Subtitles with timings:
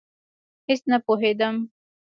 [0.67, 1.55] هېڅ نه پوهېدم.